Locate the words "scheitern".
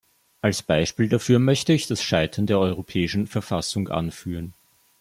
2.01-2.47